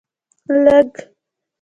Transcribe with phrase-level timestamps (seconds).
[0.63, 0.91] لږ